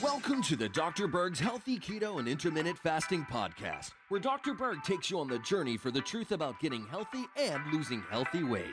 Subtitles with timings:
[0.00, 1.08] Welcome to the Dr.
[1.08, 4.54] Berg's Healthy Keto and Intermittent Fasting Podcast, where Dr.
[4.54, 8.44] Berg takes you on the journey for the truth about getting healthy and losing healthy
[8.44, 8.64] weight.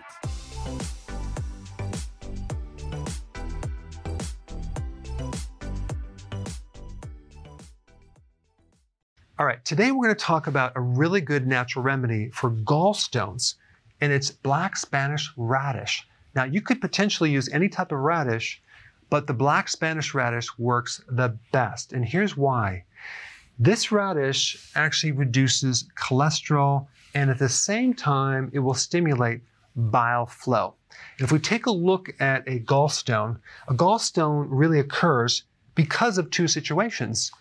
[9.40, 13.56] All right, today we're going to talk about a really good natural remedy for gallstones,
[14.02, 16.08] and it's black Spanish radish.
[16.36, 18.62] Now, you could potentially use any type of radish,
[19.10, 21.94] but the black Spanish radish works the best.
[21.94, 22.86] And here's why.
[23.60, 29.42] This radish actually reduces cholesterol, and at the same time, it will stimulate
[29.76, 30.76] bile flow.
[31.18, 35.44] And if we take a look at a gallstone, a gallstone really occurs
[35.76, 37.32] because of two situations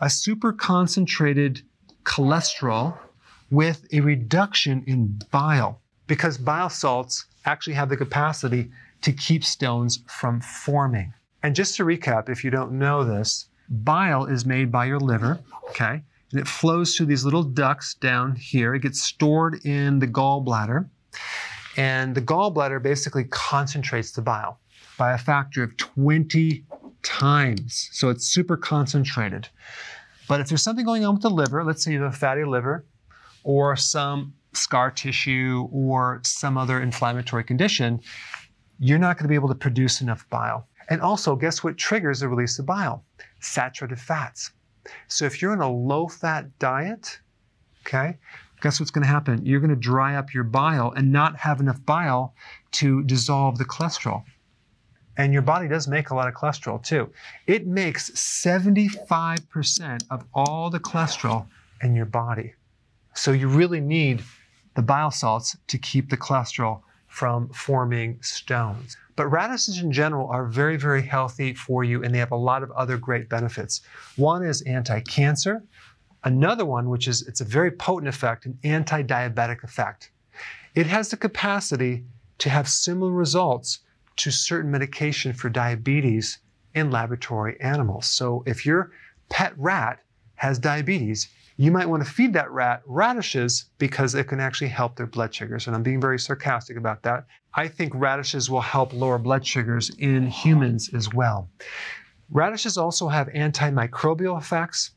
[0.00, 1.62] a super concentrated
[2.04, 2.96] cholesterol
[3.50, 8.70] with a reduction in bile, because bile salts actually have the capacity
[9.02, 11.14] to keep stones from forming.
[11.44, 15.38] And just to recap, if you don't know this, bile is made by your liver,
[15.68, 16.02] okay?
[16.32, 18.74] And it flows through these little ducts down here.
[18.74, 20.88] It gets stored in the gallbladder.
[21.76, 24.58] And the gallbladder basically concentrates the bile
[24.98, 26.64] by a factor of 20
[27.02, 27.88] times.
[27.92, 29.48] So it's super concentrated.
[30.26, 32.44] But if there's something going on with the liver, let's say you have a fatty
[32.44, 32.84] liver
[33.44, 38.00] or some scar tissue or some other inflammatory condition,
[38.78, 40.66] you're not going to be able to produce enough bile.
[40.88, 43.04] And also, guess what triggers the release of bile?
[43.40, 44.52] Saturated fats.
[45.06, 47.20] So if you're on a low fat diet,
[47.86, 48.16] okay,
[48.60, 49.44] guess what's going to happen?
[49.44, 52.34] You're going to dry up your bile and not have enough bile
[52.72, 54.24] to dissolve the cholesterol.
[55.16, 57.10] And your body does make a lot of cholesterol too.
[57.46, 61.46] It makes 75% of all the cholesterol
[61.82, 62.54] in your body.
[63.14, 64.22] So you really need
[64.78, 68.96] the bile salts to keep the cholesterol from forming stones.
[69.16, 72.62] But radishes in general are very, very healthy for you and they have a lot
[72.62, 73.80] of other great benefits.
[74.14, 75.64] One is anti-cancer.
[76.22, 80.12] Another one, which is it's a very potent effect, an anti-diabetic effect.
[80.76, 82.04] It has the capacity
[82.38, 83.80] to have similar results
[84.18, 86.38] to certain medication for diabetes
[86.76, 88.08] in laboratory animals.
[88.08, 88.92] So if your
[89.28, 89.98] pet rat
[90.38, 94.96] has diabetes, you might want to feed that rat radishes because it can actually help
[94.96, 95.66] their blood sugars.
[95.66, 97.26] And I'm being very sarcastic about that.
[97.54, 101.48] I think radishes will help lower blood sugars in humans as well.
[102.30, 104.92] Radishes also have antimicrobial effects.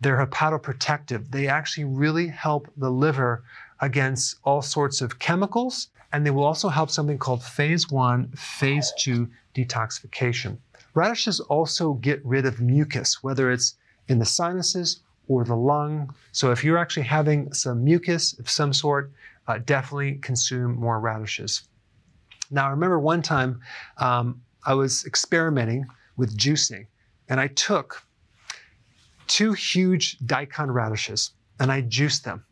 [0.00, 1.30] They're hepatoprotective.
[1.30, 3.44] They actually really help the liver
[3.80, 8.92] against all sorts of chemicals and they will also help something called phase one, phase
[8.98, 10.58] two detoxification.
[10.94, 13.76] Radishes also get rid of mucus, whether it's
[14.10, 16.12] in the sinuses or the lung.
[16.32, 19.12] So if you're actually having some mucus of some sort,
[19.46, 21.62] uh, definitely consume more radishes.
[22.50, 23.60] Now, I remember one time
[23.98, 26.86] um, I was experimenting with juicing,
[27.28, 28.02] and I took
[29.28, 32.44] two huge daikon radishes and I juiced them.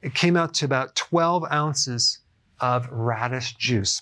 [0.00, 2.20] It came out to about 12 ounces
[2.60, 4.00] of radish juice.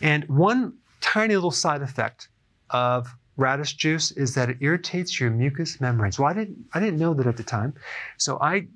[0.00, 2.28] And one tiny little side effect
[2.70, 6.18] of radish juice is that it irritates your mucous membranes.
[6.18, 7.74] Well, I didn't, I didn't know that at the time.
[8.16, 8.66] So I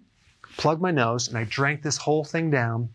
[0.56, 2.88] plugged my nose and I drank this whole thing down.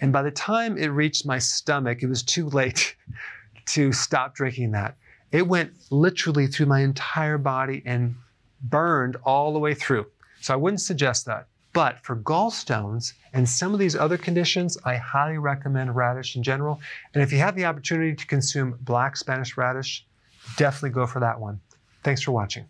[0.00, 2.96] And by the time it reached my stomach, it was too late
[3.66, 4.96] to stop drinking that.
[5.32, 8.14] It went literally through my entire body and
[8.62, 10.06] burned all the way through.
[10.40, 11.46] So I wouldn't suggest that.
[11.72, 16.80] But for gallstones and some of these other conditions, I highly recommend radish in general.
[17.12, 20.06] And if you have the opportunity to consume black Spanish radish,
[20.56, 21.60] definitely go for that one.
[22.02, 22.66] Thanks for watching.